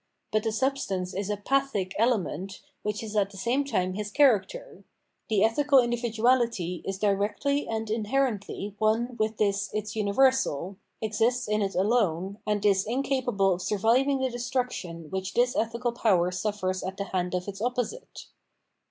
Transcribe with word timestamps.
But 0.31 0.41
the 0.41 0.51
substance 0.51 1.13
is 1.13 1.29
a" 1.29 1.37
pathic" 1.51 1.93
element 1.99 2.63
which 2.81 3.03
is 3.03 3.15
at 3.15 3.29
the 3.29 3.37
same 3.37 3.63
time 3.63 3.93
his 3.93 4.09
char 4.11 4.39
acter; 4.39 4.83
the 5.29 5.43
ethical 5.43 5.77
individuality 5.77 6.81
is 6.87 6.97
directly 6.97 7.67
and 7.67 7.87
in 7.91 8.05
herently 8.05 8.73
one 8.79 9.15
with 9.19 9.37
this 9.37 9.69
its 9.75 9.95
universal, 9.95 10.77
exists 11.03 11.47
in 11.47 11.61
it 11.61 11.75
alone, 11.75 12.39
and 12.47 12.65
is 12.65 12.83
incapable 12.87 13.53
of 13.53 13.61
surviving 13.61 14.17
the 14.21 14.31
destruction 14.31 15.07
which 15.11 15.35
this 15.35 15.55
ethical 15.55 15.91
power 15.91 16.31
suffers 16.31 16.81
at 16.81 16.97
the 16.97 17.03
hands 17.03 17.35
of 17.35 17.47
its 17.47 17.61
opposite. 17.61 18.25